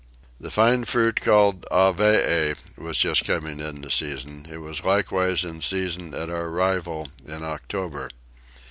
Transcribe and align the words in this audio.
The 0.39 0.49
fine 0.49 0.85
fruit 0.85 1.21
called 1.21 1.67
Avee 1.69 2.55
was 2.75 2.97
just 2.97 3.23
coming 3.23 3.59
into 3.59 3.91
season: 3.91 4.47
it 4.49 4.57
was 4.57 4.83
likewise 4.83 5.43
in 5.43 5.61
season 5.61 6.07
at 6.07 6.11
the 6.13 6.17
time 6.21 6.29
of 6.29 6.35
our 6.37 6.45
arrival 6.47 7.09
in 7.27 7.43
October. 7.43 8.09